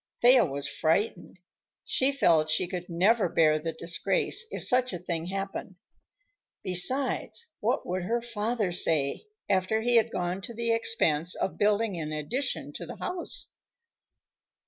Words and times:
Thea 0.23 0.43
was 0.45 0.67
frightened. 0.67 1.39
She 1.85 2.11
felt 2.11 2.49
she 2.49 2.67
could 2.67 2.89
never 2.89 3.29
bear 3.29 3.59
the 3.59 3.71
disgrace, 3.71 4.47
if 4.49 4.63
such 4.63 4.93
a 4.93 4.97
thing 4.97 5.27
happened. 5.27 5.75
Besides, 6.63 7.45
what 7.59 7.85
would 7.85 8.01
her 8.05 8.19
father 8.19 8.71
say, 8.71 9.27
after 9.47 9.81
he 9.81 9.97
had 9.97 10.09
gone 10.11 10.41
to 10.41 10.55
the 10.55 10.71
expense 10.73 11.35
of 11.35 11.59
building 11.59 11.99
an 11.99 12.11
addition 12.13 12.73
to 12.77 12.87
the 12.87 12.95
house? 12.95 13.49